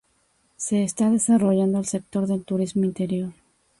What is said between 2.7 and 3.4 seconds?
interior.